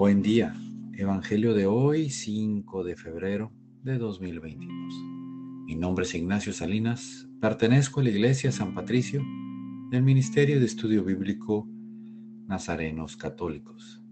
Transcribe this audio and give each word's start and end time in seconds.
Buen 0.00 0.22
día. 0.22 0.54
Evangelio 0.96 1.52
de 1.52 1.66
hoy, 1.66 2.08
5 2.08 2.84
de 2.84 2.96
febrero 2.96 3.52
de 3.82 3.98
2022. 3.98 4.94
Mi 5.66 5.74
nombre 5.74 6.06
es 6.06 6.14
Ignacio 6.14 6.54
Salinas. 6.54 7.28
Pertenezco 7.38 8.00
a 8.00 8.04
la 8.04 8.08
Iglesia 8.08 8.50
San 8.50 8.72
Patricio 8.72 9.22
del 9.90 10.02
Ministerio 10.02 10.58
de 10.58 10.64
Estudio 10.64 11.04
Bíblico 11.04 11.68
Nazarenos 12.46 13.18
Católicos. 13.18 14.02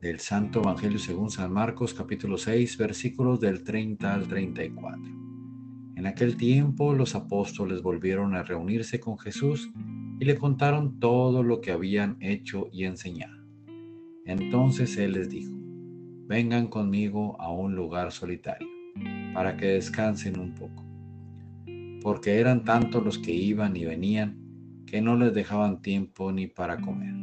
Del 0.00 0.20
Santo 0.20 0.62
Evangelio 0.62 0.98
según 0.98 1.30
San 1.30 1.52
Marcos 1.52 1.92
capítulo 1.92 2.38
6 2.38 2.78
versículos 2.78 3.38
del 3.38 3.62
30 3.62 4.14
al 4.14 4.28
34. 4.28 5.02
En 5.96 6.06
aquel 6.06 6.38
tiempo 6.38 6.94
los 6.94 7.14
apóstoles 7.14 7.82
volvieron 7.82 8.34
a 8.36 8.42
reunirse 8.42 9.00
con 9.00 9.18
Jesús 9.18 9.70
y 10.18 10.24
le 10.24 10.36
contaron 10.36 10.98
todo 10.98 11.42
lo 11.42 11.60
que 11.60 11.72
habían 11.72 12.16
hecho 12.20 12.70
y 12.72 12.84
enseñado. 12.84 13.35
Entonces 14.26 14.96
Él 14.96 15.12
les 15.12 15.30
dijo, 15.30 15.54
vengan 16.26 16.66
conmigo 16.66 17.40
a 17.40 17.50
un 17.52 17.76
lugar 17.76 18.10
solitario, 18.10 18.68
para 19.32 19.56
que 19.56 19.66
descansen 19.66 20.38
un 20.38 20.52
poco, 20.52 20.84
porque 22.02 22.40
eran 22.40 22.64
tantos 22.64 23.04
los 23.04 23.18
que 23.18 23.32
iban 23.32 23.76
y 23.76 23.84
venían 23.84 24.36
que 24.84 25.00
no 25.00 25.16
les 25.16 25.32
dejaban 25.32 25.80
tiempo 25.80 26.32
ni 26.32 26.48
para 26.48 26.80
comer. 26.80 27.14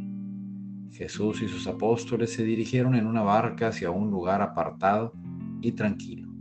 Jesús 0.91 1.41
y 1.41 1.47
sus 1.47 1.67
apóstoles 1.67 2.31
se 2.31 2.43
dirigieron 2.43 2.95
en 2.95 3.07
una 3.07 3.21
barca 3.21 3.67
hacia 3.67 3.91
un 3.91 4.09
lugar 4.09 4.41
apartado 4.41 5.13
y 5.61 5.71
tranquilo. 5.71 6.31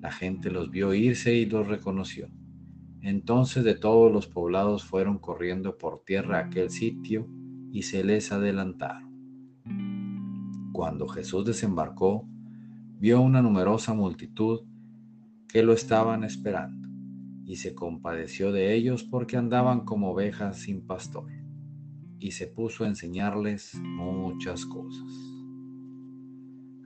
La 0.00 0.12
gente 0.12 0.50
los 0.50 0.70
vio 0.70 0.94
irse 0.94 1.34
y 1.34 1.44
los 1.44 1.66
reconoció. 1.66 2.28
Entonces 3.02 3.64
de 3.64 3.74
todos 3.74 4.12
los 4.12 4.26
poblados 4.26 4.84
fueron 4.84 5.18
corriendo 5.18 5.76
por 5.76 6.04
tierra 6.04 6.38
a 6.38 6.46
aquel 6.46 6.70
sitio 6.70 7.28
y 7.72 7.82
se 7.82 8.04
les 8.04 8.30
adelantaron. 8.32 9.09
Cuando 10.80 11.06
Jesús 11.08 11.44
desembarcó, 11.44 12.26
vio 12.98 13.20
una 13.20 13.42
numerosa 13.42 13.92
multitud 13.92 14.60
que 15.46 15.62
lo 15.62 15.74
estaban 15.74 16.24
esperando 16.24 16.88
y 17.44 17.56
se 17.56 17.74
compadeció 17.74 18.50
de 18.50 18.72
ellos 18.72 19.04
porque 19.04 19.36
andaban 19.36 19.84
como 19.84 20.12
ovejas 20.12 20.60
sin 20.60 20.86
pastor 20.86 21.30
y 22.18 22.30
se 22.30 22.46
puso 22.46 22.84
a 22.84 22.86
enseñarles 22.88 23.74
muchas 23.74 24.64
cosas. 24.64 25.04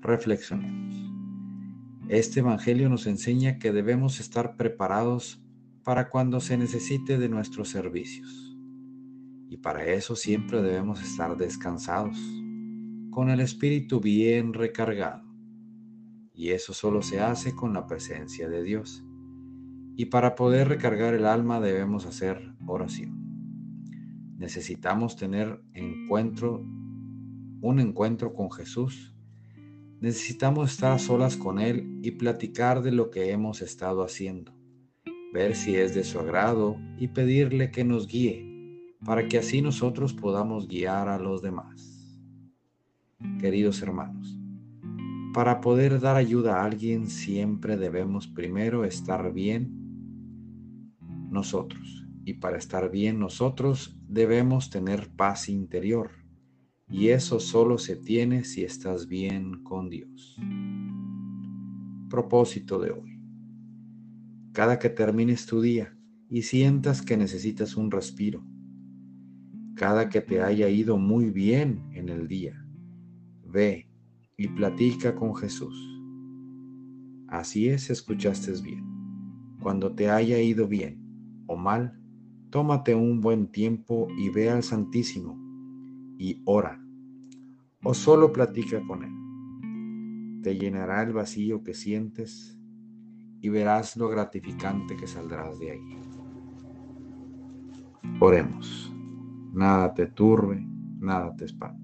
Reflexionemos. 0.00 0.96
Este 2.08 2.40
Evangelio 2.40 2.88
nos 2.88 3.06
enseña 3.06 3.60
que 3.60 3.70
debemos 3.70 4.18
estar 4.18 4.56
preparados 4.56 5.40
para 5.84 6.10
cuando 6.10 6.40
se 6.40 6.58
necesite 6.58 7.16
de 7.16 7.28
nuestros 7.28 7.68
servicios. 7.68 8.58
Y 9.48 9.58
para 9.58 9.86
eso 9.86 10.16
siempre 10.16 10.62
debemos 10.62 11.00
estar 11.00 11.36
descansados, 11.36 12.18
con 13.14 13.30
el 13.30 13.40
espíritu 13.40 14.00
bien 14.00 14.52
recargado. 14.52 15.22
Y 16.34 16.50
eso 16.50 16.74
solo 16.74 17.00
se 17.00 17.20
hace 17.20 17.54
con 17.54 17.72
la 17.72 17.86
presencia 17.86 18.48
de 18.48 18.62
Dios. 18.62 19.04
Y 19.96 20.06
para 20.06 20.34
poder 20.34 20.68
recargar 20.68 21.14
el 21.14 21.24
alma 21.24 21.60
debemos 21.60 22.04
hacer 22.04 22.52
oración. 22.66 24.36
Necesitamos 24.36 25.16
tener 25.16 25.62
encuentro, 25.72 26.66
un 27.60 27.78
encuentro 27.78 28.34
con 28.34 28.50
Jesús. 28.50 29.14
Necesitamos 30.00 30.72
estar 30.72 30.92
a 30.92 30.98
solas 30.98 31.36
con 31.36 31.60
Él 31.60 32.00
y 32.02 32.10
platicar 32.10 32.82
de 32.82 32.92
lo 32.92 33.10
que 33.10 33.30
hemos 33.30 33.62
estado 33.62 34.02
haciendo 34.02 34.52
ver 35.34 35.56
si 35.56 35.74
es 35.74 35.96
de 35.96 36.04
su 36.04 36.20
agrado 36.20 36.76
y 36.96 37.08
pedirle 37.08 37.72
que 37.72 37.82
nos 37.82 38.06
guíe, 38.06 38.46
para 39.04 39.26
que 39.26 39.38
así 39.38 39.60
nosotros 39.60 40.14
podamos 40.14 40.68
guiar 40.68 41.08
a 41.08 41.18
los 41.18 41.42
demás. 41.42 41.93
Queridos 43.40 43.82
hermanos, 43.82 44.38
para 45.32 45.60
poder 45.60 46.00
dar 46.00 46.16
ayuda 46.16 46.60
a 46.60 46.64
alguien 46.64 47.08
siempre 47.08 47.76
debemos 47.76 48.28
primero 48.28 48.84
estar 48.84 49.32
bien 49.32 49.70
nosotros. 51.30 52.06
Y 52.26 52.34
para 52.34 52.56
estar 52.56 52.90
bien 52.90 53.18
nosotros 53.18 53.98
debemos 54.08 54.70
tener 54.70 55.10
paz 55.14 55.48
interior. 55.48 56.10
Y 56.88 57.08
eso 57.08 57.40
solo 57.40 57.78
se 57.78 57.96
tiene 57.96 58.44
si 58.44 58.64
estás 58.64 59.06
bien 59.08 59.62
con 59.62 59.90
Dios. 59.90 60.36
Propósito 62.08 62.78
de 62.78 62.92
hoy 62.92 63.14
cada 64.54 64.78
que 64.78 64.88
termines 64.88 65.46
tu 65.46 65.60
día 65.60 65.98
y 66.30 66.42
sientas 66.42 67.02
que 67.02 67.16
necesitas 67.16 67.76
un 67.76 67.90
respiro, 67.90 68.46
cada 69.74 70.08
que 70.08 70.20
te 70.20 70.40
haya 70.40 70.68
ido 70.68 70.96
muy 70.96 71.30
bien 71.30 71.82
en 71.92 72.08
el 72.08 72.28
día, 72.28 72.63
ve 73.54 73.88
y 74.36 74.48
platica 74.48 75.14
con 75.14 75.34
Jesús. 75.36 75.74
Así 77.28 77.68
es, 77.68 77.88
escuchaste 77.88 78.52
bien. 78.60 78.84
Cuando 79.62 79.94
te 79.94 80.10
haya 80.10 80.40
ido 80.40 80.66
bien 80.66 81.00
o 81.46 81.56
mal, 81.56 81.98
tómate 82.50 82.96
un 82.96 83.20
buen 83.20 83.46
tiempo 83.46 84.08
y 84.18 84.28
ve 84.28 84.50
al 84.50 84.64
Santísimo 84.64 85.38
y 86.18 86.42
ora. 86.44 86.84
O 87.84 87.94
solo 87.94 88.32
platica 88.32 88.84
con 88.86 89.04
Él. 89.04 90.42
Te 90.42 90.58
llenará 90.58 91.02
el 91.02 91.12
vacío 91.12 91.62
que 91.62 91.74
sientes 91.74 92.58
y 93.40 93.48
verás 93.50 93.96
lo 93.96 94.08
gratificante 94.08 94.96
que 94.96 95.06
saldrás 95.06 95.58
de 95.60 95.70
ahí. 95.70 95.98
Oremos. 98.20 98.92
Nada 99.52 99.94
te 99.94 100.06
turbe, 100.06 100.66
nada 100.98 101.36
te 101.36 101.44
espante. 101.44 101.83